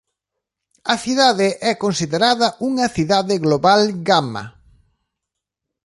[0.93, 4.43] A cidade é considerada unha cidade global gama.